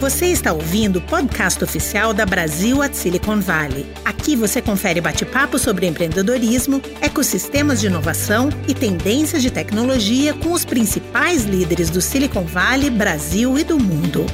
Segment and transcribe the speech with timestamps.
[0.00, 3.86] Você está ouvindo o podcast oficial da Brasil at Silicon Valley.
[4.04, 10.64] Aqui você confere bate-papo sobre empreendedorismo, ecossistemas de inovação e tendências de tecnologia com os
[10.64, 14.26] principais líderes do Silicon Valley, Brasil e do mundo.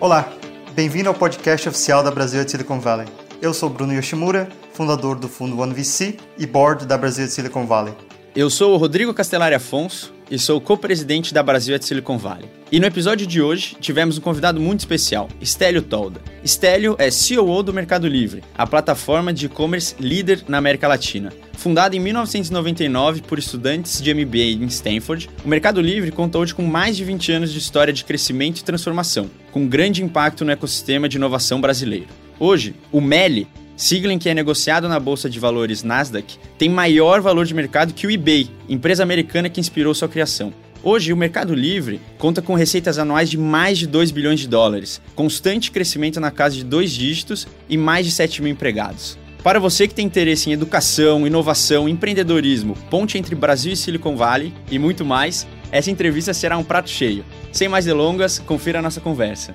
[0.00, 0.32] Olá,
[0.74, 3.06] bem-vindo ao podcast oficial da Brasil at Silicon Valley.
[3.42, 7.92] Eu sou Bruno Yoshimura, fundador do fundo OneVC e board da Brasil at Silicon Valley.
[8.34, 12.48] Eu sou o Rodrigo Castellari Afonso e sou co-presidente da Brasil at Silicon Valley.
[12.70, 16.20] E no episódio de hoje tivemos um convidado muito especial, Stélio Tolda.
[16.44, 21.32] Stélio é CEO do Mercado Livre, a plataforma de e-commerce líder na América Latina.
[21.54, 26.62] Fundada em 1999 por estudantes de MBA em Stanford, o Mercado Livre conta hoje com
[26.62, 31.08] mais de 20 anos de história de crescimento e transformação, com grande impacto no ecossistema
[31.08, 32.08] de inovação brasileiro.
[32.38, 37.20] Hoje, o MELI sigla em que é negociado na bolsa de valores Nasdaq, tem maior
[37.20, 40.52] valor de mercado que o eBay, empresa americana que inspirou sua criação.
[40.82, 45.00] Hoje, o Mercado Livre conta com receitas anuais de mais de 2 bilhões de dólares,
[45.14, 49.16] constante crescimento na casa de dois dígitos e mais de 7 mil empregados.
[49.44, 54.52] Para você que tem interesse em educação, inovação, empreendedorismo, ponte entre Brasil e Silicon Valley
[54.70, 57.24] e muito mais, essa entrevista será um prato cheio.
[57.52, 59.54] Sem mais delongas, confira a nossa conversa.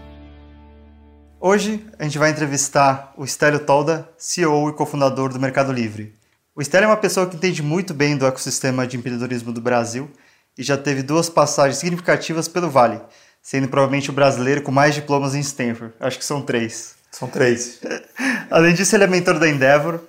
[1.45, 6.15] Hoje a gente vai entrevistar o Stélio Tolda, CEO e cofundador do Mercado Livre.
[6.55, 10.09] O Stélio é uma pessoa que entende muito bem do ecossistema de empreendedorismo do Brasil
[10.57, 13.01] e já teve duas passagens significativas pelo Vale,
[13.41, 15.93] sendo provavelmente o brasileiro com mais diplomas em Stanford.
[15.99, 16.95] Acho que são três.
[17.11, 17.81] São três.
[18.49, 19.99] Além disso, ele é mentor da Endeavor,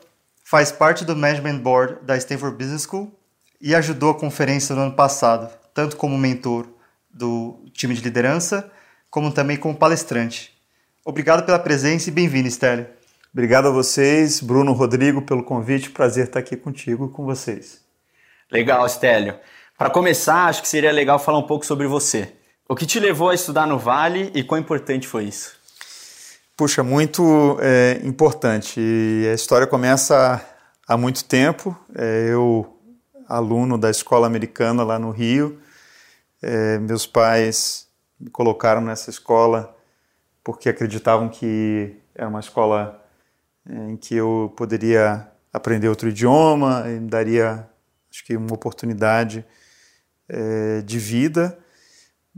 [0.45, 3.13] faz parte do Management Board da Stanford Business School
[3.61, 6.69] e ajudou a conferência no ano passado, tanto como mentor
[7.11, 8.71] do time de liderança,
[9.11, 10.54] como também como palestrante.
[11.07, 12.87] Obrigado pela presença e bem-vindo, Stélio.
[13.31, 15.91] Obrigado a vocês, Bruno, Rodrigo, pelo convite.
[15.91, 17.83] Prazer estar aqui contigo e com vocês.
[18.51, 19.39] Legal, Stélio.
[19.77, 22.33] Para começar, acho que seria legal falar um pouco sobre você.
[22.67, 25.55] O que te levou a estudar no Vale e quão importante foi isso?
[26.57, 28.81] Puxa, muito é, importante.
[28.81, 30.43] E a história começa
[30.89, 31.79] há muito tempo.
[31.95, 32.81] É, eu,
[33.29, 35.61] aluno da escola americana lá no Rio,
[36.43, 37.89] é, meus pais
[38.19, 39.75] me colocaram nessa escola
[40.45, 43.03] porque acreditavam que era uma escola
[43.67, 47.69] eh, em que eu poderia aprender outro idioma e me daria,
[48.11, 49.45] acho que, uma oportunidade
[50.29, 51.57] é, de vida,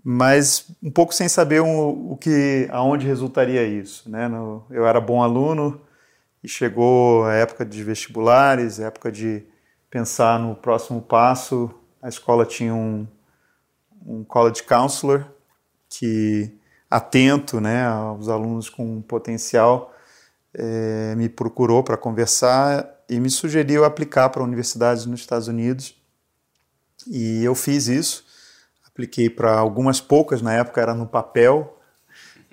[0.05, 4.09] mas um pouco sem saber o, o que, aonde resultaria isso.
[4.11, 4.28] Né?
[4.28, 5.81] No, eu era bom aluno
[6.44, 9.43] e chegou a época de vestibulares, época de
[9.91, 11.71] pensar no próximo passo.
[12.03, 13.06] A escola tinha um,
[14.05, 15.25] um college counselor
[15.88, 16.53] que
[16.96, 19.94] atento né, aos alunos com potencial,
[20.54, 25.94] é, me procurou para conversar e me sugeriu aplicar para universidades nos Estados Unidos.
[27.06, 28.24] E eu fiz isso,
[28.86, 31.78] apliquei para algumas poucas, na época era no papel,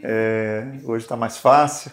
[0.03, 1.91] é, hoje está mais fácil.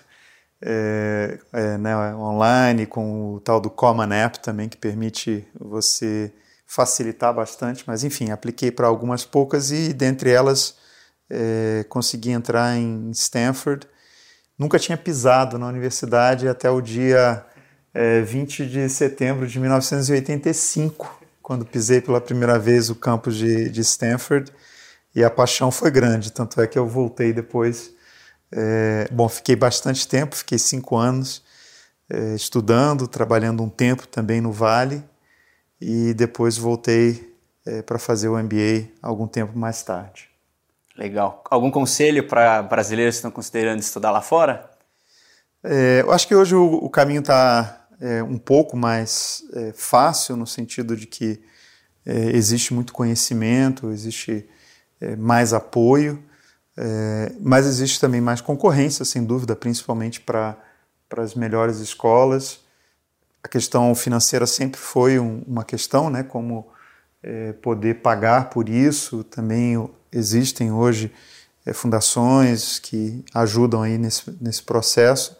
[0.62, 6.30] É, é, né, online, com o tal do Common App também, que permite você
[6.66, 10.76] facilitar bastante, mas enfim, apliquei para algumas poucas e dentre elas
[11.30, 13.86] é, consegui entrar em Stanford.
[14.58, 17.44] Nunca tinha pisado na universidade até o dia
[17.94, 23.80] é, 20 de setembro de 1985, quando pisei pela primeira vez o campus de, de
[23.80, 24.52] Stanford.
[25.14, 27.92] E a paixão foi grande, tanto é que eu voltei depois.
[28.52, 31.42] É, bom, fiquei bastante tempo, fiquei cinco anos
[32.08, 35.02] é, estudando, trabalhando um tempo também no Vale
[35.80, 40.29] e depois voltei é, para fazer o MBA algum tempo mais tarde.
[41.00, 41.42] Legal.
[41.50, 44.70] Algum conselho para brasileiros que estão considerando estudar lá fora?
[45.64, 50.36] É, eu acho que hoje o, o caminho está é, um pouco mais é, fácil,
[50.36, 51.42] no sentido de que
[52.04, 54.46] é, existe muito conhecimento, existe
[55.00, 56.22] é, mais apoio,
[56.76, 60.54] é, mas existe também mais concorrência, sem dúvida, principalmente para
[61.16, 62.60] as melhores escolas.
[63.42, 66.68] A questão financeira sempre foi um, uma questão, né, como
[67.60, 69.76] poder pagar por isso, também
[70.12, 71.12] existem hoje
[71.64, 75.36] é, fundações que ajudam aí nesse, nesse processo.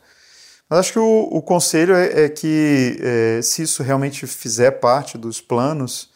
[0.68, 5.18] Mas acho que o, o conselho é, é que, é, se isso realmente fizer parte
[5.18, 6.08] dos planos,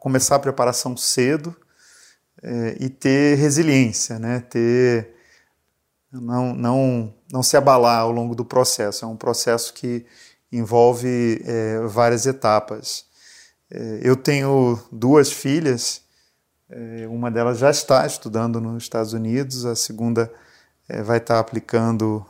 [0.00, 1.54] começar a preparação cedo
[2.80, 4.40] e ter resiliência, né?
[4.40, 5.14] ter
[6.10, 9.04] não, não, não se abalar ao longo do processo.
[9.04, 10.04] É um processo que
[10.50, 11.40] envolve
[11.88, 13.04] várias etapas.
[14.02, 16.03] eu tenho duas filhas é,
[17.08, 20.32] uma delas já está estudando nos Estados Unidos, a segunda
[20.88, 22.24] é, vai estar aplicando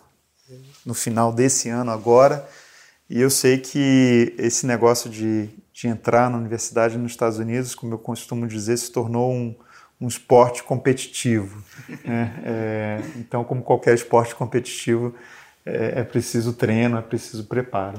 [0.85, 2.47] no final desse ano agora.
[3.09, 7.93] E eu sei que esse negócio de de entrar na universidade nos Estados Unidos, como
[7.93, 9.53] eu costumo dizer, se tornou um,
[10.01, 11.65] um esporte competitivo.
[12.05, 12.33] Né?
[12.45, 15.13] É, então, como qualquer esporte competitivo,
[15.67, 17.99] é, é, preciso treino, é preciso preparo.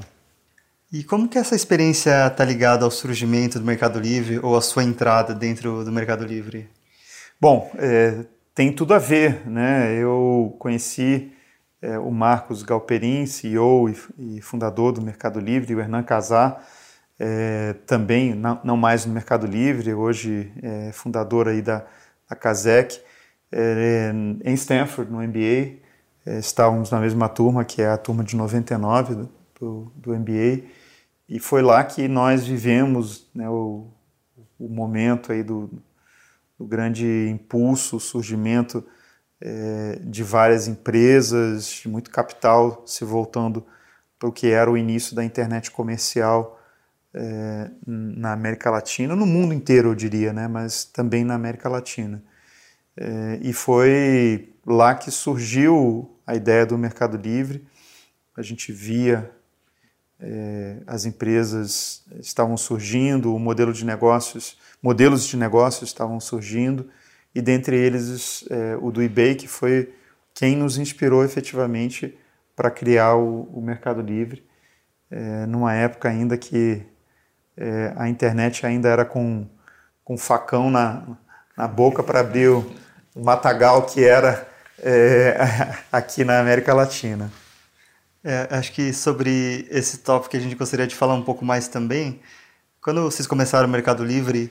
[0.92, 4.84] E como que essa experiência está ligada ao surgimento do Mercado Livre ou à sua
[4.84, 6.70] entrada dentro do Mercado Livre?
[7.40, 8.24] Bom, é,
[8.54, 9.44] tem tudo a ver.
[9.48, 9.96] Né?
[9.96, 11.32] Eu conheci
[11.82, 16.64] é, o Marcos Galperin, CEO e, e, fundador do Mercado Livre, e o Hernan Casar,
[17.18, 21.84] é, também, não, não, mais no Mercado Livre, hoje é fundador aí da,
[22.30, 23.00] da Casec,
[23.50, 24.12] é,
[24.44, 25.84] em Stanford, no MBA.
[26.24, 30.64] É, estávamos na mesma turma, que é a turma de 99 do, do, do MBA,
[31.28, 33.88] e foi lá que nós vivemos né, o,
[34.58, 35.70] o momento aí do,
[36.58, 38.84] do grande impulso, surgimento
[39.40, 43.66] é, de várias empresas, de muito capital se voltando
[44.18, 46.60] para o que era o início da internet comercial
[47.12, 52.22] é, na América Latina, no mundo inteiro eu diria, né, mas também na América Latina.
[52.96, 57.66] É, e foi lá que surgiu a ideia do Mercado Livre.
[58.36, 59.30] A gente via
[60.20, 66.88] é, as empresas estavam surgindo, o modelo de negócios, modelos de negócios estavam surgindo
[67.34, 69.92] e dentre eles é, o do eBay, que foi
[70.32, 72.16] quem nos inspirou efetivamente
[72.54, 74.42] para criar o, o, Mercado Livre,
[75.10, 76.82] é, numa época ainda que
[77.56, 79.46] é, a internet ainda era com,
[80.02, 81.06] com facão na,
[81.56, 82.70] na boca para abrir o,
[83.14, 84.48] o, matagal que era
[84.78, 85.36] é,
[85.92, 87.30] aqui na América Latina.
[88.28, 92.18] É, acho que sobre esse tópico a gente gostaria de falar um pouco mais também.
[92.82, 94.50] Quando vocês começaram o Mercado Livre,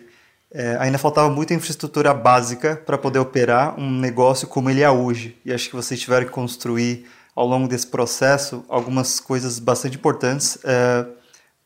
[0.49, 5.37] é, ainda faltava muita infraestrutura básica para poder operar um negócio como ele é hoje.
[5.43, 7.05] E acho que vocês tiveram que construir
[7.35, 11.05] ao longo desse processo algumas coisas bastante importantes é,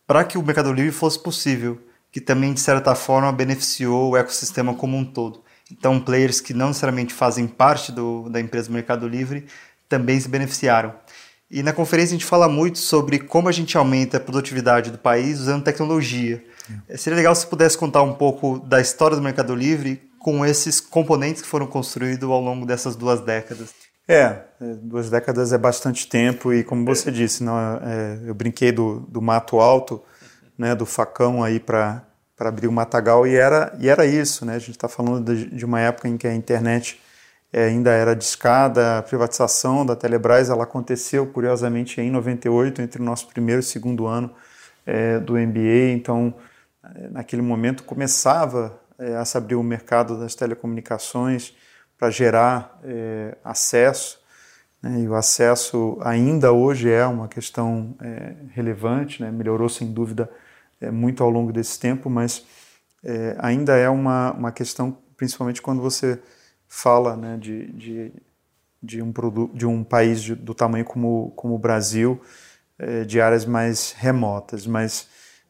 [0.08, 1.80] para que o Mercado Livre fosse possível,
[2.12, 5.44] que também de certa forma beneficiou o ecossistema como um todo.
[5.72, 9.46] Então, players que não necessariamente fazem parte do, da empresa Mercado Livre
[9.88, 10.94] também se beneficiaram.
[11.50, 14.98] E na conferência a gente fala muito sobre como a gente aumenta a produtividade do
[14.98, 16.44] país usando tecnologia.
[16.88, 16.96] É.
[16.96, 21.42] Seria legal se pudesse contar um pouco da história do Mercado Livre com esses componentes
[21.42, 23.70] que foram construídos ao longo dessas duas décadas.
[24.08, 28.72] É, é duas décadas é bastante tempo e como você disse, não, é, eu brinquei
[28.72, 30.04] do, do mato alto,
[30.58, 32.04] né, do facão aí para
[32.40, 34.56] abrir o matagal e era, e era isso, né?
[34.56, 37.00] A gente está falando de, de, uma época em que a internet
[37.52, 43.06] é, ainda era discada, a privatização da Telebrás ela aconteceu curiosamente em 98, entre o
[43.06, 44.32] nosso primeiro e segundo ano
[44.86, 46.34] é, do MBA, então
[47.12, 51.54] naquele momento começava é, a se abrir o mercado das telecomunicações
[51.98, 54.20] para gerar é, acesso,
[54.82, 60.30] né, e o acesso ainda hoje é uma questão é, relevante, né, melhorou sem dúvida
[60.80, 62.46] é, muito ao longo desse tempo, mas
[63.04, 66.20] é, ainda é uma, uma questão, principalmente quando você
[66.70, 68.14] fala né, de, de,
[68.82, 69.12] de, um,
[69.54, 72.22] de um país de, do tamanho como, como o Brasil,
[72.78, 75.08] é, de áreas mais remotas, mas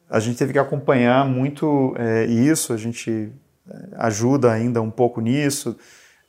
[0.08, 3.30] a gente teve que acompanhar muito é, isso, a gente
[3.70, 5.78] é, ajuda ainda um pouco nisso,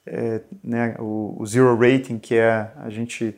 [0.06, 3.36] é, né, o, o, zero rating, que é a gente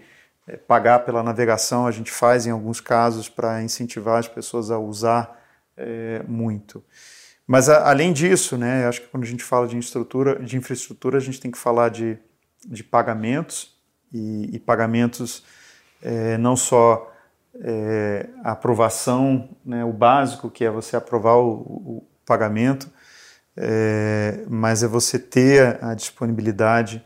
[0.47, 4.79] é, pagar pela navegação, a gente faz em alguns casos para incentivar as pessoas a
[4.79, 5.39] usar
[5.77, 6.83] é, muito.
[7.45, 11.17] Mas a, além disso, né, acho que quando a gente fala de infraestrutura, de infraestrutura
[11.17, 12.17] a gente tem que falar de,
[12.65, 13.77] de pagamentos
[14.13, 15.43] e, e pagamentos
[16.01, 17.11] é, não só
[17.61, 22.89] é, a aprovação, né, o básico, que é você aprovar o, o pagamento,
[23.55, 27.03] é, mas é você ter a disponibilidade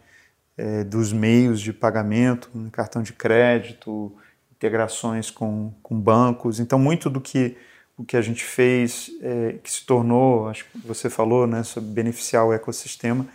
[0.57, 4.15] é, dos meios de pagamento, cartão de crédito,
[4.51, 6.59] integrações com, com bancos.
[6.59, 7.57] Então, muito do que
[7.97, 11.89] o que a gente fez, é, que se tornou, acho que você falou, né, sobre
[11.89, 13.25] beneficiar o ecossistema,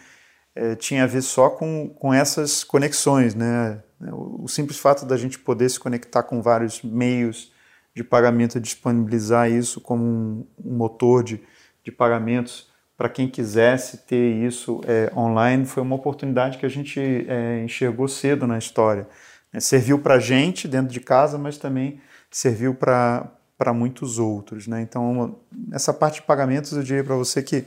[0.55, 3.83] é, tinha a ver só com, com essas conexões, né?
[4.13, 7.53] O, simples fato da gente poder se conectar com vários meios
[7.95, 11.41] de pagamento, disponibilizar isso como um, um motor de,
[11.83, 17.01] de pagamentos para quem quisesse ter isso é, online, foi uma oportunidade que a gente
[17.01, 19.09] é, enxergou cedo na história.
[19.53, 22.01] É, serviu para a gente dentro de casa, mas também
[22.31, 23.29] serviu para
[23.71, 24.67] muitos outros.
[24.67, 24.81] Né?
[24.81, 25.39] Então,
[25.71, 27.67] essa parte de pagamentos, eu diria para você que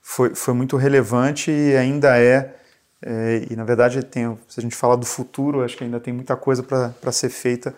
[0.00, 2.54] foi, foi muito relevante e ainda é
[3.04, 6.14] é, e na verdade, tem, se a gente falar do futuro, acho que ainda tem
[6.14, 7.74] muita coisa para ser feita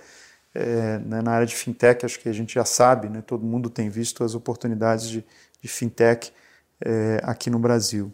[0.55, 2.05] é, né, na área de fintech.
[2.05, 5.25] Acho que a gente já sabe, né, todo mundo tem visto as oportunidades de,
[5.63, 6.31] de fintech
[6.85, 8.13] é, aqui no Brasil.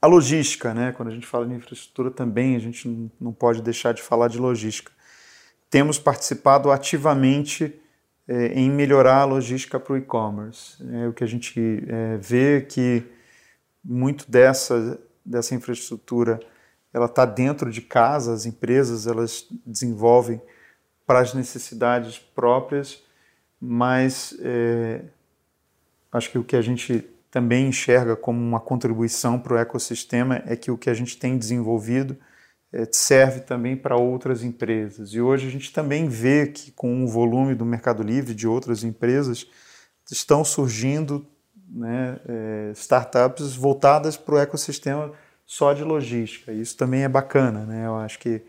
[0.00, 3.92] A logística, né, quando a gente fala de infraestrutura também, a gente não pode deixar
[3.92, 4.90] de falar de logística.
[5.68, 7.78] Temos participado ativamente
[8.28, 10.76] é, em melhorar a logística para o e-commerce.
[10.92, 13.04] É o que a gente é, vê que
[13.84, 16.40] muito dessa, dessa infraestrutura
[16.92, 20.40] ela está dentro de casa, as empresas elas desenvolvem
[21.06, 23.02] para as necessidades próprias,
[23.60, 25.02] mas é,
[26.10, 30.56] acho que o que a gente também enxerga como uma contribuição para o ecossistema é
[30.56, 32.16] que o que a gente tem desenvolvido
[32.90, 35.14] serve também para outras empresas.
[35.14, 38.84] E hoje a gente também vê que com o volume do Mercado Livre de outras
[38.84, 39.46] empresas
[40.10, 41.26] estão surgindo
[41.68, 45.12] né, é, startups voltadas para o ecossistema
[45.44, 46.52] só de logística.
[46.52, 47.86] Isso também é bacana, né?
[47.86, 48.42] Eu acho que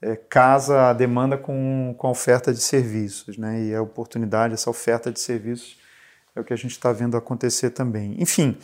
[0.00, 3.62] é, casa a demanda com, com a oferta de serviços, né?
[3.62, 5.78] E a oportunidade, essa oferta de serviços
[6.34, 8.16] é o que a gente está vendo acontecer também.
[8.18, 8.58] Enfim,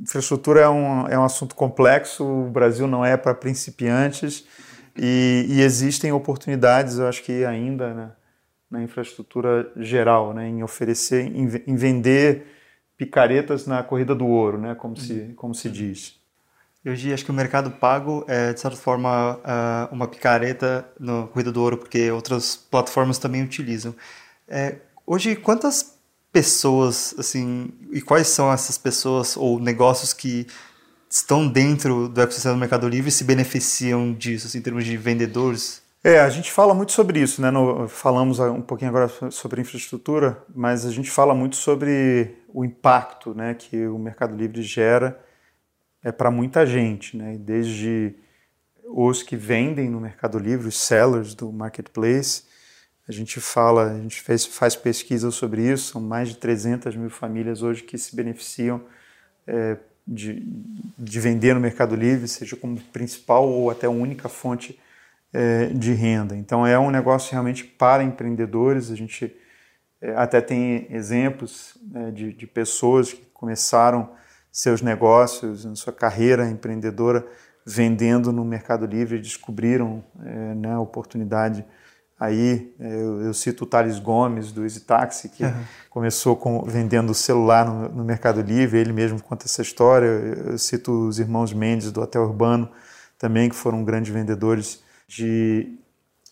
[0.00, 4.44] infraestrutura é um, é um assunto complexo, o Brasil não é para principiantes
[4.96, 8.12] e, e, existem oportunidades, eu acho que ainda né,
[8.70, 12.46] na infraestrutura geral, né, em oferecer, em, em, vender
[12.96, 15.34] picaretas na corrida do ouro, né, como, se, uhum.
[15.34, 16.20] como se diz.
[16.86, 19.40] Hoje acho que o mercado pago é, de certa forma,
[19.90, 23.94] uma picareta no corrida do ouro, porque outras plataformas também utilizam.
[24.46, 25.93] É, hoje, quantas
[26.34, 30.48] pessoas, assim, e quais são essas pessoas ou negócios que
[31.08, 34.96] estão dentro do ecossistema do Mercado Livre e se beneficiam disso, assim, em termos de
[34.96, 35.80] vendedores?
[36.02, 37.52] É, a gente fala muito sobre isso, né?
[37.52, 43.32] No, falamos um pouquinho agora sobre infraestrutura, mas a gente fala muito sobre o impacto,
[43.32, 45.18] né, que o Mercado Livre gera
[46.02, 47.38] é para muita gente, né?
[47.38, 48.16] Desde
[48.86, 52.42] os que vendem no Mercado Livre, os sellers do marketplace,
[53.08, 57.10] a gente fala, a gente fez, faz pesquisa sobre isso, são mais de 300 mil
[57.10, 58.82] famílias hoje que se beneficiam
[59.46, 60.42] é, de,
[60.98, 64.78] de vender no Mercado Livre, seja como principal ou até única fonte
[65.32, 66.34] é, de renda.
[66.34, 69.34] Então é um negócio realmente para empreendedores, a gente
[70.00, 74.10] é, até tem exemplos né, de, de pessoas que começaram
[74.50, 77.26] seus negócios, sua carreira empreendedora,
[77.66, 81.64] vendendo no Mercado Livre, descobriram é, né, a oportunidade
[82.18, 85.64] Aí eu, eu, cito o Thales Gomes do Easy Taxi, que uhum.
[85.90, 90.06] começou com, vendendo celular no, no, Mercado Livre, ele mesmo conta essa história.
[90.06, 92.70] Eu cito os irmãos Mendes do Hotel Urbano
[93.18, 95.76] também, que foram grandes vendedores de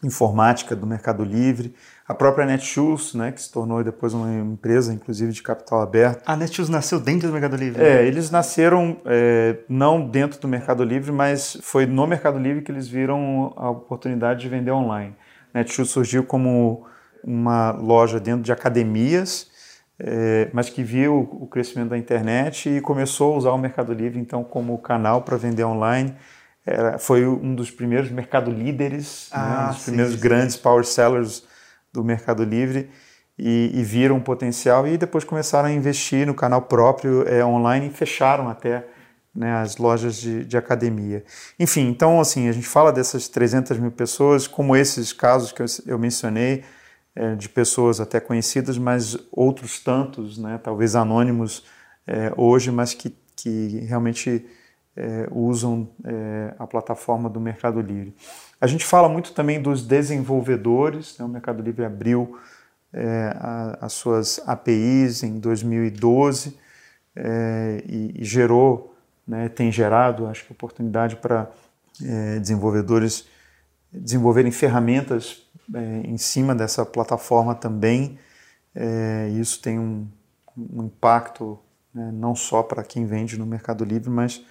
[0.05, 1.75] informática do Mercado Livre.
[2.07, 6.23] A própria Netshoes, né, que se tornou depois uma empresa, inclusive, de capital aberto.
[6.27, 7.83] A Netshoes nasceu dentro do Mercado Livre?
[7.83, 12.73] É, eles nasceram é, não dentro do Mercado Livre, mas foi no Mercado Livre que
[12.73, 15.15] eles viram a oportunidade de vender online.
[15.55, 16.87] Netshoes surgiu como
[17.23, 19.51] uma loja dentro de academias,
[19.99, 24.19] é, mas que viu o crescimento da internet e começou a usar o Mercado Livre
[24.19, 26.15] então como canal para vender online.
[26.65, 30.21] Era, foi um dos primeiros mercado líderes, né, ah, né, um dos sim, primeiros sim.
[30.21, 31.45] grandes power sellers
[31.93, 32.89] do Mercado Livre
[33.39, 37.89] e, e, viram o potencial e depois começaram a investir no canal próprio é, online
[37.89, 38.87] e fecharam até
[39.35, 41.25] né, as lojas de, de, academia.
[41.59, 45.67] Enfim, então assim, a gente fala dessas 300 mil pessoas, como esses casos que eu,
[45.87, 46.65] eu mencionei,
[47.15, 51.65] é, de pessoas até conhecidas, mas outros tantos, né, talvez anônimos
[52.07, 54.47] é, hoje, mas que, que realmente
[54.97, 58.15] é, usam é, a plataforma do Mercado Livre.
[58.61, 62.39] A gente fala muito também dos desenvolvedores, né, o Mercado Livre abriu
[62.93, 66.59] é, a, as suas APIs em 2012
[67.17, 68.92] é, e, e gerou
[69.33, 71.51] né, tem gerado, acho que, oportunidade para
[72.05, 73.27] é, desenvolvedores
[73.91, 75.43] desenvolverem ferramentas
[75.75, 78.19] é, em cima dessa plataforma também.
[78.75, 80.07] É, isso tem um,
[80.57, 81.59] um impacto
[81.95, 84.45] né, não só para quem vende no Mercado Livre, mas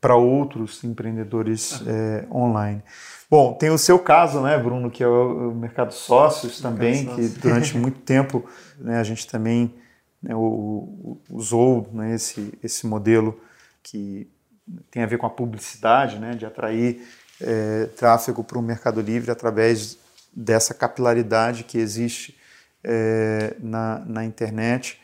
[0.00, 2.82] para outros empreendedores é, online.
[3.30, 7.28] Bom, tem o seu caso, né, Bruno, que é o, o Mercado Sócios também, que
[7.40, 8.44] durante muito tempo
[8.78, 9.74] né, a gente também
[10.20, 13.40] né, o, usou né, esse, esse modelo
[13.84, 14.26] que
[14.90, 17.06] tem a ver com a publicidade, né, de atrair
[17.40, 19.98] é, tráfego para o Mercado Livre através
[20.34, 22.36] dessa capilaridade que existe
[22.82, 24.98] é, na, na internet.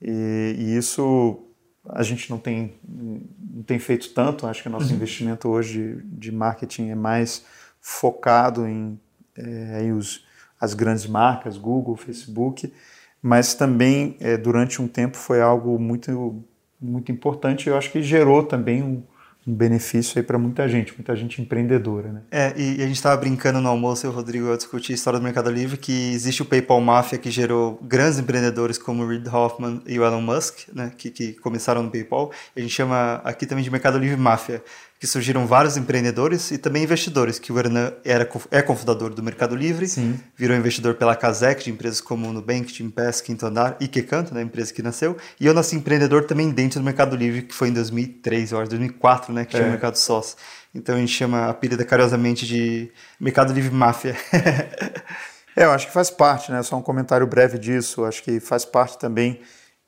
[0.00, 1.44] E, e, isso
[1.88, 4.96] a gente não tem, não tem feito tanto, acho que o nosso uhum.
[4.96, 7.44] investimento hoje de, de, marketing é mais
[7.80, 8.98] focado em,
[9.36, 10.24] é, em os,
[10.60, 12.72] as grandes marcas, Google, Facebook,
[13.20, 16.44] mas também é, durante um tempo foi algo muito
[16.80, 17.68] muito importante.
[17.68, 19.02] Eu acho que gerou também um,
[19.46, 22.12] um benefício aí para muita gente, muita gente empreendedora.
[22.12, 22.22] Né?
[22.30, 24.94] É, e a gente estava brincando no almoço, eu e o Rodrigo, a discutir a
[24.94, 29.08] história do Mercado Livre, que existe o PayPal Mafia que gerou grandes empreendedores como o
[29.08, 32.30] Reid Hoffman e o Elon Musk, né, que, que começaram no PayPal.
[32.56, 34.62] A gente chama aqui também de Mercado Livre Máfia,
[35.00, 39.56] que surgiram vários empreendedores e também investidores, que o Hernan era, é cofundador do Mercado
[39.56, 40.20] Livre, Sim.
[40.36, 44.74] virou investidor pela Casec, de empresas como Nubank, Gimpass, Quinto Andar e Quecanto, né, empresa
[44.74, 48.52] que nasceu, e eu nasci empreendedor também dentro do Mercado Livre, que foi em 2003,
[48.52, 49.68] eu acho, 2004, né, que tinha é.
[49.68, 50.36] o Mercado Sócio.
[50.74, 54.14] Então a gente chama a apelida carinhosamente de Mercado Livre Máfia.
[55.56, 58.66] é, eu acho que faz parte, né, só um comentário breve disso, acho que faz
[58.66, 59.40] parte também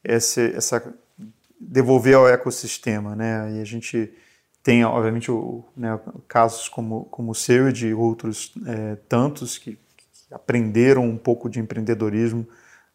[0.02, 0.83] esse, essa
[1.61, 4.11] devolver ao ecossistema, né, e a gente
[4.62, 9.73] tem, obviamente, o, né, casos como, como o seu e de outros é, tantos que,
[9.97, 12.47] que, aprenderam um pouco de empreendedorismo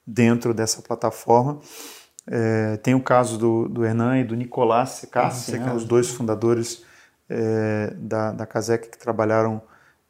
[0.06, 1.60] dentro dessa plataforma.
[2.26, 6.10] É, tem o caso do, do Hernan e do Nicolás Secassi, ah, né, os dois
[6.10, 6.84] fundadores
[7.30, 9.62] é, da, da Casec que trabalharam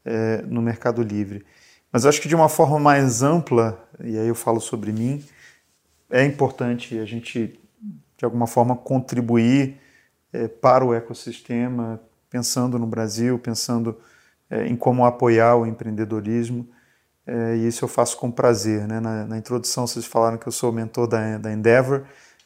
[0.06, 1.46] é, no Mercado Livre.
[1.92, 5.24] Mas acho que de uma forma mais ampla, e aí eu falo sobre mim,
[6.10, 7.60] é importante a gente,
[8.18, 9.80] de alguma forma, contribuir
[10.32, 13.98] é, para o ecossistema, pensando no Brasil, pensando
[14.50, 16.68] é, em como apoiar o empreendedorismo.
[17.26, 18.88] É, e isso eu faço com prazer.
[18.88, 19.00] Né?
[19.00, 22.06] Na, na, introdução vocês falaram que eu sou mentor da, da Endeavor,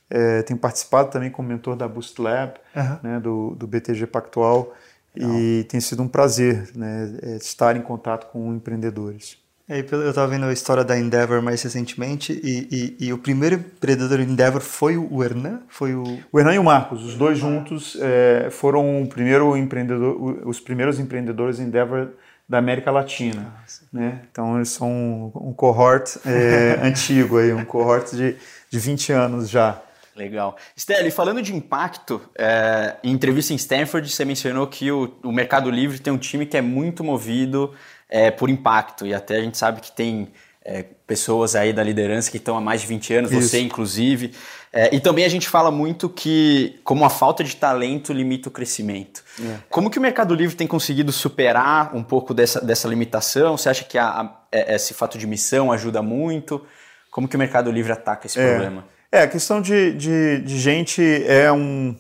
[0.10, 2.98] é, tenho participado também como mentor da Boost Lab, uhum.
[3.02, 4.74] né, do, do BTG Pactual,
[5.16, 5.40] Legal.
[5.40, 9.41] e tem sido um prazer né, é, estar em contato com empreendedores.
[9.72, 13.56] É, eu estava vendo a história da Endeavor mais recentemente e, e, e o primeiro
[13.56, 15.62] empreendedor Endeavor foi o Hernan?
[15.70, 16.20] Foi o...
[16.30, 21.00] o Hernan e o Marcos, os dois juntos é, foram o primeiro empreendedor, os primeiros
[21.00, 22.10] empreendedores Endeavor
[22.50, 23.54] da América Latina.
[23.94, 24.20] Né?
[24.30, 28.36] Então eles são um, um cohort é, antigo, aí, um cohort de,
[28.70, 29.82] de 20 anos já.
[30.14, 30.58] Legal.
[30.78, 35.72] Steli, falando de impacto, é, em entrevista em Stanford, você mencionou que o, o Mercado
[35.72, 37.74] Livre tem um time que é muito movido
[38.12, 39.08] é, por impacto.
[39.08, 40.28] E até a gente sabe que tem
[40.64, 43.42] é, pessoas aí da liderança que estão há mais de 20 anos, Isso.
[43.42, 44.34] você inclusive.
[44.74, 48.52] É, e também a gente fala muito que como a falta de talento limita o
[48.52, 49.24] crescimento.
[49.40, 49.58] É.
[49.70, 53.58] Como que o Mercado Livre tem conseguido superar um pouco dessa, dessa limitação?
[53.58, 56.66] Você acha que a, a, é, esse fato de missão ajuda muito?
[57.10, 58.50] Como que o Mercado Livre ataca esse é.
[58.50, 58.86] problema?
[59.12, 61.94] É, a questão de, de, de gente é um,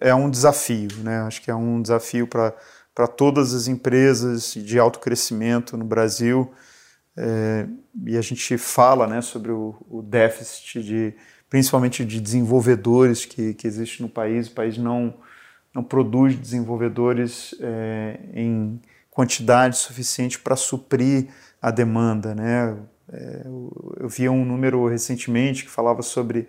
[0.00, 1.22] é um desafio, né?
[1.26, 2.54] Acho que é um desafio para
[2.94, 6.52] para todas as empresas de alto crescimento no Brasil.
[7.16, 7.66] É,
[8.06, 11.14] e a gente fala né, sobre o, o, déficit de,
[11.48, 14.48] principalmente de desenvolvedores que, que existe no país.
[14.48, 15.14] O país não,
[15.74, 21.28] não produz desenvolvedores é, em quantidade suficiente para suprir
[21.60, 22.34] a demanda.
[22.34, 22.76] Né?
[23.12, 26.48] É, eu, eu vi um número recentemente que falava sobre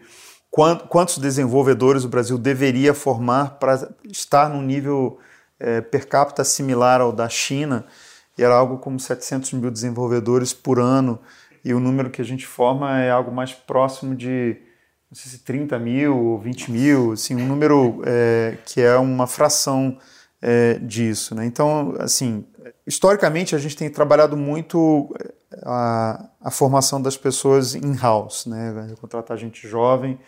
[0.89, 5.19] quantos desenvolvedores o Brasil deveria formar para estar no nível
[5.59, 7.85] é, per capita similar ao da China,
[8.37, 11.19] e era algo como 700 mil desenvolvedores por ano,
[11.63, 14.57] e o número que a gente forma é algo mais próximo de
[15.09, 19.27] não sei se 30 mil ou 20 mil, assim, um número é, que é uma
[19.27, 19.97] fração
[20.41, 21.33] é, disso.
[21.33, 21.45] Né?
[21.45, 22.45] Então, assim,
[22.85, 28.93] historicamente a gente tem trabalhado muito é, a, a formação das pessoas in-house, né?
[28.99, 30.19] contratar gente jovem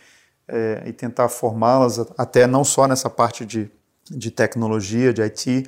[0.48, 3.70] é, e tentar formá-las até não só nessa parte de
[4.10, 5.67] de tecnologia, de IT,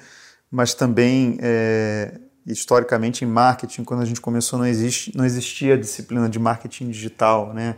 [0.51, 5.77] mas também é, historicamente em marketing, quando a gente começou não, existe, não existia a
[5.77, 7.75] disciplina de marketing digital, né?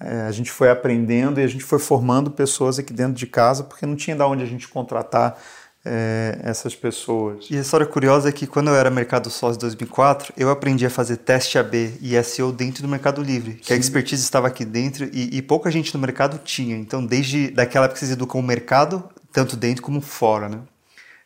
[0.00, 3.62] É, a gente foi aprendendo e a gente foi formando pessoas aqui dentro de casa
[3.62, 5.38] porque não tinha de onde a gente contratar
[5.84, 7.46] é, essas pessoas.
[7.50, 10.86] E a história curiosa é que quando eu era Mercado Sócio em 2004, eu aprendi
[10.86, 13.74] a fazer teste AB e SEO dentro do Mercado Livre, que Sim.
[13.74, 16.76] a expertise estava aqui dentro e, e, pouca gente no mercado tinha.
[16.76, 20.60] Então, desde daquela época que vocês educam o mercado, tanto dentro como fora, né?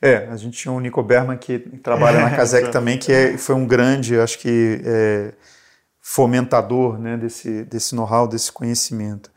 [0.00, 3.54] É, a gente tinha o Nico Berman que trabalha na Casec também, que é, foi
[3.54, 5.32] um grande, acho que, é,
[6.00, 9.28] fomentador né, desse, desse know-how, desse conhecimento.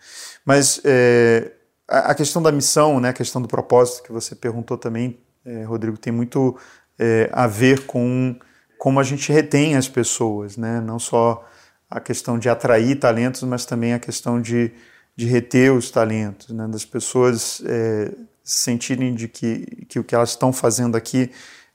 [0.45, 1.51] Mas é,
[1.87, 5.63] a, a, questão da missão, né, a questão do propósito que você perguntou também, é,
[5.63, 6.55] Rodrigo, tem muito
[6.99, 8.37] é, a ver com
[8.77, 10.79] como a gente retém as pessoas, né?
[10.79, 11.45] não só
[11.89, 14.71] a questão de atrair talentos, mas também a questão de,
[15.17, 16.67] de reter os talentos, né?
[16.67, 18.11] das pessoas é,
[18.49, 21.31] sentirem de que, que o que elas estão fazendo aqui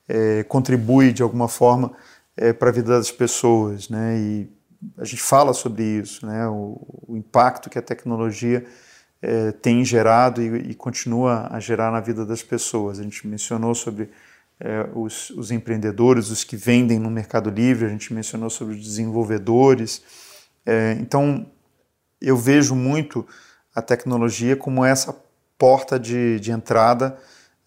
[0.09, 1.93] é, contribui de alguma forma
[2.37, 4.19] é, para a vida das pessoas, né?
[4.19, 4.49] E
[4.99, 6.49] a gente fala sobre isso, né?
[6.49, 8.67] O, o impacto que a tecnologia
[9.23, 12.99] é, tem gerado e, e, continua a gerar na vida das pessoas.
[12.99, 14.11] A gente mencionou sobre
[14.59, 18.83] é, os, os, empreendedores, os que vendem no Mercado Livre, a gente mencionou sobre os
[18.83, 20.03] desenvolvedores.
[20.67, 21.47] É, então,
[22.21, 23.27] eu vejo muito
[23.75, 25.15] a tecnologia como essa
[25.59, 27.17] porta de, de entrada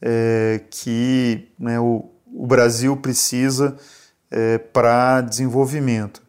[0.01, 3.77] é, que né, o, o, Brasil precisa
[4.29, 6.21] é, para desenvolvimento.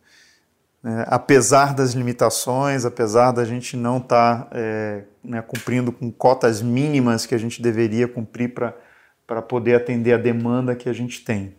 [0.85, 6.63] É, apesar das limitações, apesar da gente não estar tá, é, né, cumprindo com cotas
[6.63, 11.59] mínimas que a gente deveria cumprir para poder atender a demanda que a gente tem.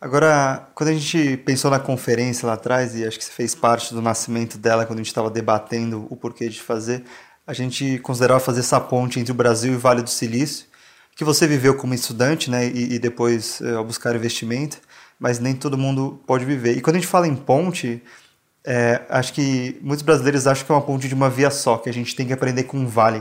[0.00, 3.92] Agora, quando a gente pensou na conferência lá atrás, e acho que você fez parte
[3.92, 7.04] do nascimento dela quando a gente estava debatendo o porquê de fazer,
[7.50, 10.66] a gente considerava fazer essa ponte entre o Brasil e o Vale do Silício,
[11.16, 14.78] que você viveu como estudante, né, e, e depois é, ao buscar investimento,
[15.18, 16.76] mas nem todo mundo pode viver.
[16.76, 18.00] E quando a gente fala em ponte,
[18.64, 21.90] é, acho que muitos brasileiros acham que é uma ponte de uma via só, que
[21.90, 23.20] a gente tem que aprender com um vale.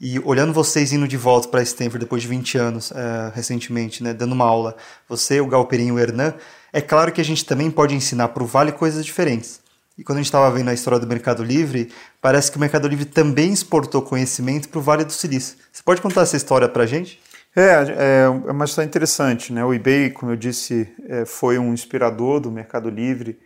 [0.00, 4.14] E olhando vocês indo de volta para Stanford depois de 20 anos, uh, recentemente, né,
[4.14, 4.74] dando uma aula,
[5.06, 6.32] você, o Galperin e o Hernan,
[6.72, 9.60] é claro que a gente também pode ensinar para o Vale coisas diferentes.
[9.98, 12.86] E quando a gente estava vendo a história do Mercado Livre, parece que o Mercado
[12.86, 15.58] Livre também exportou conhecimento para o Vale do Silício.
[15.72, 17.20] Você pode contar essa história para a gente?
[17.56, 19.52] É, é uma história interessante.
[19.52, 19.64] Né?
[19.64, 23.40] O eBay, como eu disse, é, foi um inspirador do Mercado Livre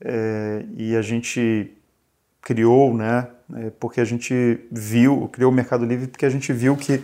[0.00, 1.72] é, e a gente
[2.40, 6.76] criou, né, é, porque a gente viu, criou o Mercado Livre porque a gente viu
[6.76, 7.02] que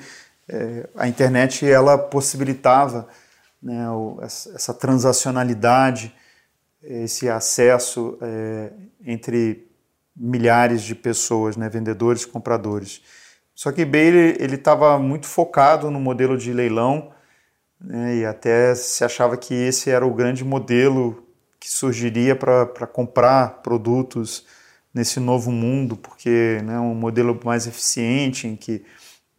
[0.49, 3.09] é, a internet ela possibilitava
[3.61, 3.85] né,
[4.23, 6.15] essa transacionalidade,
[6.83, 8.73] esse acesso é,
[9.05, 9.69] entre
[10.15, 13.03] milhares de pessoas, né, vendedores compradores.
[13.55, 17.13] Só que eBay ele estava muito focado no modelo de leilão
[17.81, 21.27] né, e até se achava que esse era o grande modelo
[21.59, 24.45] que surgiria para comprar produtos
[24.93, 28.85] nesse novo mundo, porque é né, um modelo mais eficiente, em que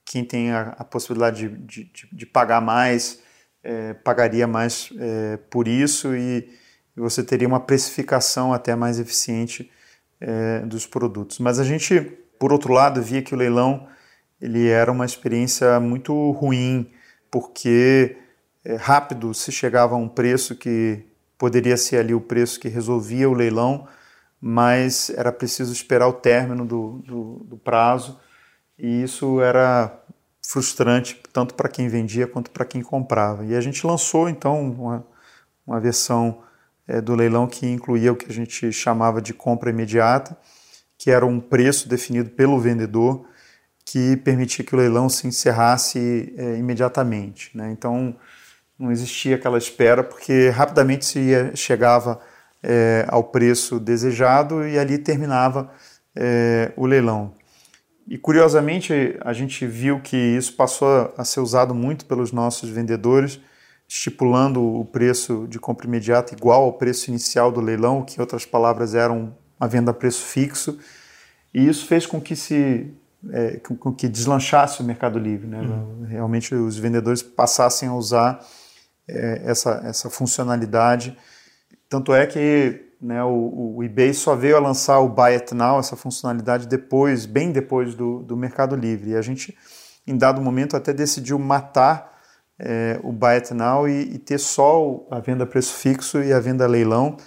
[0.05, 3.19] quem tem a, a possibilidade de, de, de, pagar mais,
[3.63, 6.49] é, pagaria mais é, por isso e,
[6.95, 9.69] e, você teria uma precificação até mais eficiente
[10.19, 11.39] é, dos produtos.
[11.39, 11.99] Mas a gente,
[12.39, 13.87] por outro lado, via que o leilão
[14.41, 16.91] ele era uma experiência muito ruim,
[17.31, 18.17] porque
[18.65, 21.05] é, rápido se chegava a um preço que
[21.37, 23.87] poderia ser ali o preço que resolvia o leilão,
[24.39, 28.19] mas era preciso esperar o término do, do, do prazo
[28.77, 30.03] e isso era
[30.45, 33.45] frustrante tanto para quem vendia quanto para quem comprava.
[33.45, 35.07] E a gente lançou então uma,
[35.65, 36.43] uma versão
[36.87, 40.37] é, do leilão que incluía o que a gente chamava de compra imediata,
[40.97, 43.25] que era um preço definido pelo vendedor
[43.85, 47.55] que permitia que o leilão se encerrasse é, imediatamente.
[47.55, 47.71] Né?
[47.71, 48.15] Então
[48.77, 52.19] não existia aquela espera porque rapidamente se ia, chegava
[52.61, 55.71] é, ao preço desejado e ali terminava
[56.15, 57.35] é, o leilão.
[58.07, 63.39] E curiosamente a gente viu que isso passou a ser usado muito pelos nossos vendedores,
[63.87, 68.45] estipulando o preço de compra imediata igual ao preço inicial do leilão, que em outras
[68.45, 70.79] palavras era uma venda a preço fixo.
[71.53, 72.93] E isso fez com que se
[73.31, 75.47] é, com que deslanchasse o Mercado Livre.
[75.47, 75.61] Né?
[75.61, 76.05] Uhum.
[76.05, 78.45] Realmente os vendedores passassem a usar
[79.07, 81.17] é, essa, essa funcionalidade
[81.93, 85.79] tanto é que né, o, o, eBay só veio a lançar o Buy It Now,
[85.79, 89.11] essa funcionalidade, depois, bem depois do, do Mercado Livre.
[89.11, 89.55] E a gente,
[90.07, 92.12] em dado momento, até decidiu matar
[92.59, 96.31] é, o Buy It Now e, e, ter só a venda a preço fixo e
[96.31, 97.17] a venda a leilão.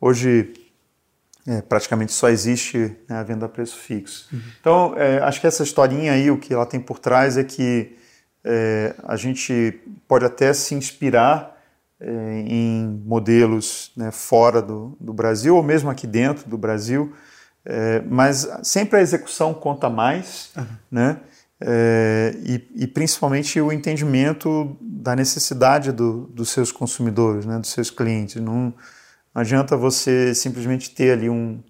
[0.00, 0.52] Hoje,
[1.46, 4.28] é, praticamente só existe né, a venda a preço fixo.
[4.32, 4.40] Uhum.
[4.60, 7.96] Então, é, acho que essa historinha aí, o que ela tem por trás é que
[8.44, 11.54] é, a gente pode até se inspirar
[11.98, 17.14] é, em modelos né, fora do, do, Brasil ou mesmo aqui dentro do Brasil,
[17.64, 20.66] é, mas sempre a execução conta mais, uhum.
[20.90, 21.20] né?
[21.60, 27.90] É, e, e, principalmente o entendimento da necessidade do, dos seus consumidores, né, dos seus
[27.90, 28.42] clientes.
[28.42, 28.74] Não,
[29.34, 31.62] não adianta você simplesmente ter ali um,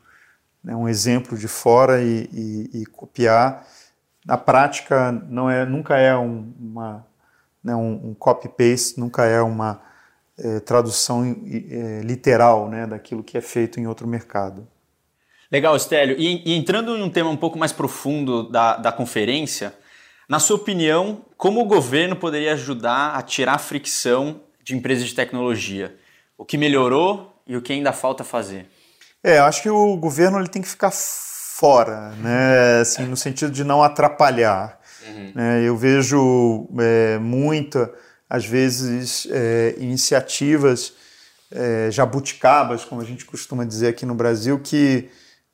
[0.62, 3.66] né, um exemplo de fora e, e, e, copiar.
[4.24, 7.06] Na prática, não é, nunca é um, uma,
[7.62, 9.82] né, um, um copy-paste, nunca é uma
[10.38, 14.66] é, tradução é, literal né, daquilo que é feito em outro mercado.
[15.54, 16.16] Legal, Estélio.
[16.18, 19.72] E, e, entrando em um tema um pouco mais profundo da, da conferência,
[20.28, 25.14] na sua opinião, como o governo poderia ajudar a tirar a fricção de empresas de
[25.14, 25.94] tecnologia?
[26.36, 28.66] O que melhorou e o que ainda falta fazer?
[29.22, 32.80] É, acho que o governo ele tem que ficar fora, né?
[32.80, 34.80] Assim, no sentido de não atrapalhar.
[35.06, 35.32] Uhum.
[35.36, 37.94] É, eu vejo é, muita
[38.28, 40.94] às vezes, é, iniciativas
[41.52, 45.08] é, jabuticabas, como a gente costuma dizer aqui no Brasil, que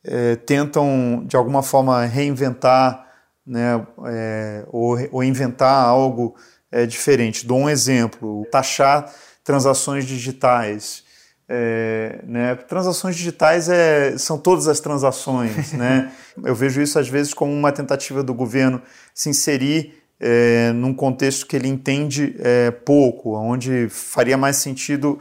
[0.05, 3.07] é, tentam, de alguma forma, reinventar
[3.47, 6.37] né, é, ou, ou, inventar algo
[6.71, 7.47] é, diferente.
[7.47, 9.13] Dou um exemplo: taxar
[9.45, 11.05] transações digitais.
[11.53, 12.55] É, né?
[12.55, 15.73] Transações digitais é, são todas as transações.
[15.75, 16.13] né?
[16.45, 18.81] Eu vejo isso às vezes como uma tentativa do governo
[19.13, 25.19] se inserir é, num contexto que ele entende é, pouco, onde faria mais sentido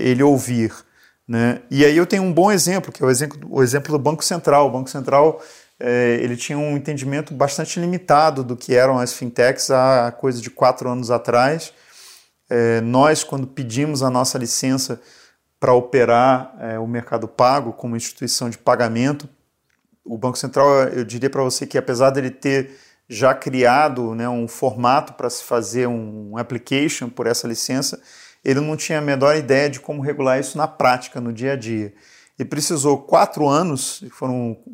[0.00, 0.72] ele ouvir.
[1.28, 1.60] Né?
[1.70, 4.24] E aí eu tenho um bom exemplo, que é o exemplo, o exemplo do Banco
[4.24, 4.66] Central.
[4.66, 5.42] O Banco Central
[5.78, 10.50] é, ele tinha um entendimento bastante limitado do que eram as fintechs há coisa de
[10.50, 11.72] quatro anos atrás.
[12.48, 15.00] É, nós, quando pedimos a nossa licença
[15.60, 19.28] para operar é, o mercado pago como instituição de pagamento,
[20.04, 22.70] o Banco Central, eu diria para você que apesar dele ter
[23.06, 28.00] já criado né, um formato para se fazer um application por essa licença,
[28.44, 31.56] ele não tinha a menor ideia de como regular isso na prática, no dia a
[31.56, 31.92] dia.
[32.38, 34.04] E precisou quatro anos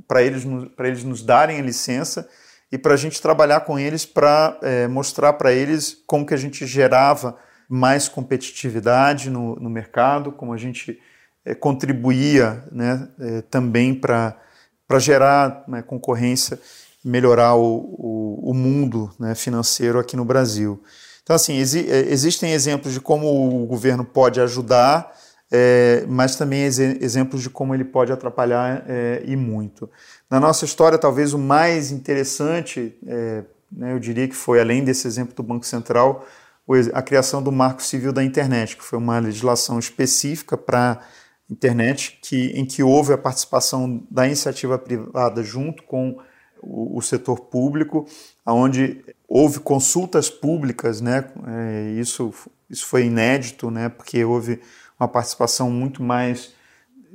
[0.06, 0.44] para eles,
[0.78, 2.28] eles nos darem a licença
[2.70, 6.38] e para a gente trabalhar com eles para é, mostrar para eles como que a
[6.38, 7.36] gente gerava
[7.68, 11.00] mais competitividade no, no mercado, como a gente
[11.44, 14.36] é, contribuía né, é, também para
[14.98, 16.58] gerar né, concorrência
[17.04, 20.82] melhorar o, o, o mundo né, financeiro aqui no Brasil.
[21.24, 25.12] Então, assim, exi é, existem exemplos de como o governo pode ajudar,
[25.50, 29.90] é, mas também ex exemplos de como ele pode atrapalhar é, e muito.
[30.30, 35.06] Na nossa história, talvez o mais interessante, é, né, eu diria que foi, além desse
[35.06, 36.26] exemplo do Banco Central,
[36.92, 41.00] a criação do Marco Civil da Internet, que foi uma legislação específica para
[41.50, 46.18] internet, que, em que houve a participação da iniciativa privada junto com
[46.62, 48.06] o, o setor público,
[48.46, 49.04] onde
[49.34, 51.24] houve consultas públicas, né?
[51.48, 52.32] É, isso,
[52.70, 53.88] isso foi inédito, né?
[53.88, 54.60] Porque houve
[54.96, 56.52] uma participação muito mais,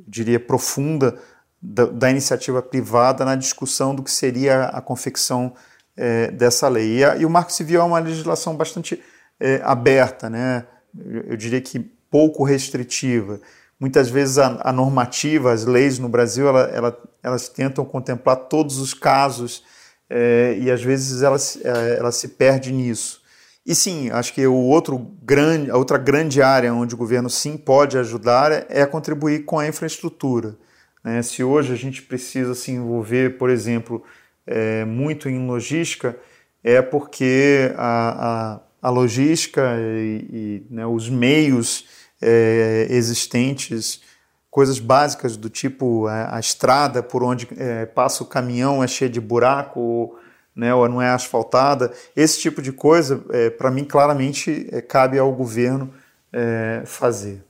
[0.06, 1.18] diria, profunda
[1.62, 5.54] da, da iniciativa privada na discussão do que seria a confecção
[5.96, 6.98] é, dessa lei.
[6.98, 9.02] E, a, e, o Marco Civil é uma legislação bastante
[9.40, 10.66] é, aberta, né?
[11.00, 11.80] Eu, eu diria que
[12.12, 13.40] pouco restritiva.
[13.80, 18.78] Muitas vezes a, a normativa, as leis no Brasil, ela, ela, elas tentam contemplar todos
[18.78, 19.64] os casos
[20.10, 23.22] é, e às vezes ela, é, ela se perde nisso.
[23.66, 27.56] E sim, acho que o outro grande, a outra grande área onde o governo sim
[27.56, 30.58] pode ajudar é, contribuir com a infraestrutura.
[31.04, 31.22] Né?
[31.22, 34.04] Se hoje a gente precisa se envolver, por exemplo,
[34.48, 36.18] é, muito em logística,
[36.64, 41.86] é porque a, a, a logística e, e né, os meios
[42.22, 44.02] é, existentes,
[44.50, 49.10] coisas básicas do tipo a, a estrada por onde é, passa o caminhão é cheia
[49.10, 50.20] de buraco ou,
[50.56, 51.92] né, ou não é asfaltada.
[52.16, 55.94] Esse tipo de coisa, é, para mim, claramente é, cabe ao governo
[56.34, 57.44] é, fazer.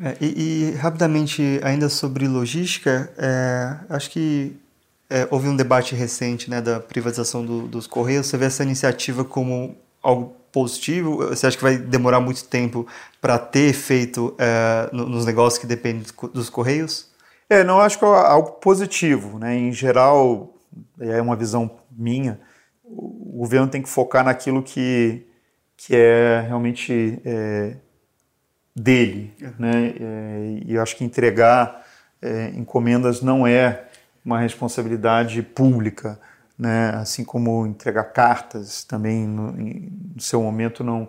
[0.00, 3.10] É, e, e, rapidamente, ainda sobre logística,
[3.88, 4.56] acho que
[5.30, 8.26] houve um debate recente né, da privatização do, dos Correios.
[8.26, 11.18] Você vê essa iniciativa como algo positivo?
[11.28, 12.86] Você acha que vai demorar muito tempo
[13.20, 17.10] para ter efeito é, nos negócios que dependem dos correios?
[17.48, 19.56] É, não acho que é algo positivo, né?
[19.56, 20.54] Em geral,
[21.00, 22.40] é uma visão minha.
[22.84, 25.26] O governo tem que focar naquilo que,
[25.76, 27.76] que é realmente é,
[28.74, 29.52] dele, uhum.
[29.58, 29.94] né?
[30.00, 31.86] É, e eu acho que entregar
[32.56, 33.84] encomendas não é
[34.24, 36.18] uma responsabilidade pública
[36.58, 36.90] né?
[36.94, 41.08] assim como entregar cartas também no, no seu momento não,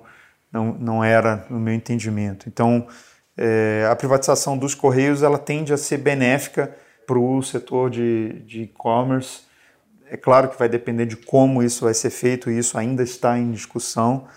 [0.51, 2.47] não, não era no meu entendimento.
[2.47, 2.88] Então,
[3.35, 6.75] é, a privatização dos Correios ela tende a ser benéfica
[7.07, 9.41] para o setor de e-commerce.
[10.12, 13.38] É claro que vai depender de como isso vai ser feito, e isso ainda está
[13.38, 14.27] em discussão,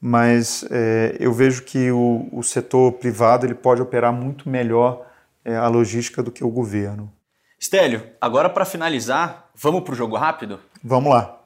[0.00, 5.06] mas é, eu vejo que o, o, setor privado ele pode operar muito melhor
[5.44, 7.12] é, a logística do que o governo.
[7.60, 10.60] Stélio, agora para finalizar, vamos para o jogo rápido?
[10.82, 11.40] Vamos lá.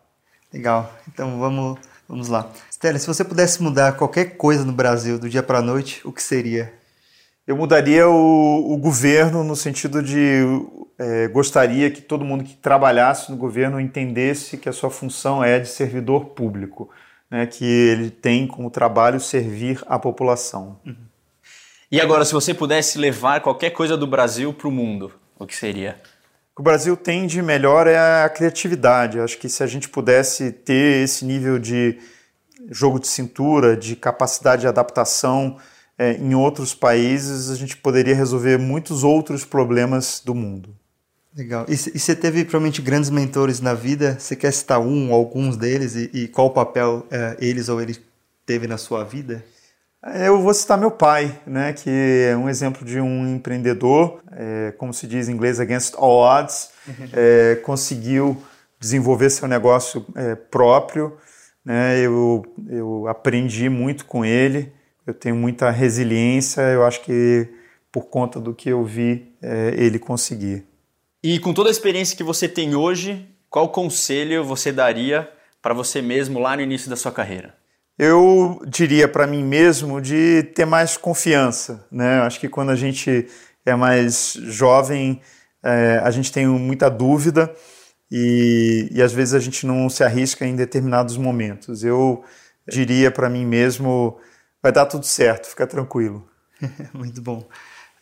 [0.53, 0.93] Legal.
[1.09, 2.51] Então vamos, vamos lá.
[2.71, 6.13] Stélio, se você pudesse mudar qualquer coisa no Brasil do dia para a noite, o
[6.13, 6.75] que seria?
[7.47, 10.43] Eu mudaria o, o governo no sentido de
[10.99, 15.59] é, gostaria que todo mundo que trabalhasse no governo entendesse que a sua função é
[15.59, 16.91] de servidor público,
[17.31, 20.79] né, que ele tem como trabalho servir a população.
[20.85, 20.97] Uhum.
[21.91, 25.57] E agora, se você pudesse levar qualquer coisa do Brasil para o mundo, o que
[25.57, 26.01] seria?
[26.53, 29.19] O que o Brasil tem de melhor é a criatividade.
[29.19, 31.99] acho que se a gente pudesse ter esse nível de
[32.71, 35.57] jogo de cintura, de capacidade de adaptação
[35.99, 40.77] é, em outros países, a gente poderia resolver muitos outros problemas do mundo.
[41.35, 41.65] Legal.
[41.69, 44.19] E, e você teve provavelmente grandes mentores na vida?
[44.19, 47.97] Você quer citar um ou alguns deles e, e qual papel é, eles ou ele
[48.45, 49.43] teve na sua vida?
[50.03, 54.95] Eu vou citar meu pai, né, que é um exemplo de um empreendedor, é, como
[54.95, 57.09] se diz em inglês, against all odds, uhum.
[57.13, 58.43] é, conseguiu
[58.79, 61.19] desenvolver seu negócio é, próprio.
[61.63, 64.73] Né, eu, eu aprendi muito com ele,
[65.07, 67.47] eu tenho muita resiliência, eu acho que
[67.93, 70.65] por conta do que eu vi é, ele conseguir.
[71.23, 76.01] E com toda a experiência que você tem hoje, qual conselho você daria para você
[76.01, 77.60] mesmo lá no início da sua carreira?
[77.99, 82.21] Eu diria para mim mesmo de ter mais confiança, né?
[82.21, 83.29] Acho que quando a gente
[83.65, 85.21] é mais jovem,
[85.63, 87.55] é, a gente tem muita dúvida
[88.11, 91.85] e, e às vezes a gente não se arrisca em determinados momentos.
[91.85, 92.25] Eu
[92.69, 94.19] diria para mim mesmo,
[94.63, 96.27] vai dar tudo certo, fica tranquilo.
[96.93, 97.47] Muito bom.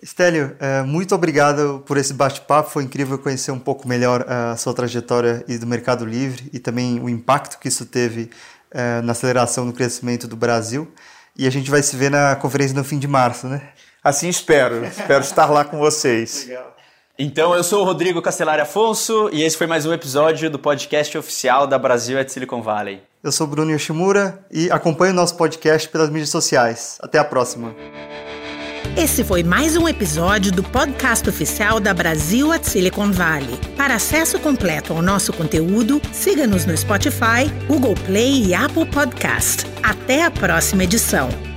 [0.04, 2.70] Stélio, é, muito obrigado por esse bate-papo.
[2.70, 7.00] Foi incrível conhecer um pouco melhor a sua trajetória e do Mercado Livre e também
[7.00, 8.30] o impacto que isso teve
[8.70, 10.92] é, na aceleração do crescimento do Brasil.
[11.36, 13.62] E a gente vai se ver na conferência no fim de março, né?
[14.02, 14.84] Assim espero.
[14.84, 16.46] espero estar lá com vocês.
[16.46, 16.76] Legal.
[17.20, 21.18] Então, eu sou o Rodrigo Castellari Afonso e esse foi mais um episódio do podcast
[21.18, 23.02] oficial da Brasil at Silicon Valley.
[23.24, 26.96] Eu sou Bruno Yoshimura e acompanhe o nosso podcast pelas mídias sociais.
[27.02, 27.74] Até a próxima.
[28.96, 33.58] Esse foi mais um episódio do podcast oficial da Brasil at Silicon Valley.
[33.76, 39.64] Para acesso completo ao nosso conteúdo, siga-nos no Spotify, Google Play e Apple Podcast.
[39.82, 41.47] Até a próxima edição.